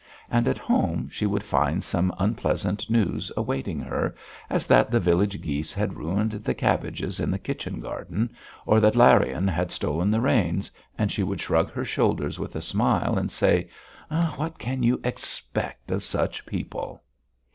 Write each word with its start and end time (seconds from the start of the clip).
And 0.31 0.47
at 0.47 0.57
home 0.57 1.09
she 1.11 1.27
would 1.27 1.43
find 1.43 1.83
some 1.83 2.11
unpleasant 2.17 2.89
news 2.89 3.31
awaiting 3.37 3.79
her, 3.81 4.15
as 4.49 4.65
that 4.65 4.89
the 4.89 4.99
village 4.99 5.39
geese 5.41 5.73
had 5.73 5.93
ruined 5.93 6.31
the 6.31 6.55
cabbages 6.55 7.19
in 7.19 7.29
the 7.29 7.37
kitchen 7.37 7.79
garden, 7.79 8.33
or 8.65 8.79
that 8.79 8.95
Larion 8.95 9.47
had 9.47 9.69
stolen 9.71 10.09
the 10.09 10.19
reins, 10.19 10.71
and 10.97 11.11
she 11.11 11.21
would 11.21 11.39
shrug 11.39 11.69
her 11.73 11.85
shoulders 11.85 12.39
with 12.39 12.55
a 12.55 12.61
smile 12.61 13.15
and 13.19 13.29
say: 13.29 13.69
"What 14.09 14.57
can 14.57 14.81
you 14.81 14.99
expect 15.03 15.91
of 15.91 16.03
such 16.03 16.47
people?" 16.47 17.03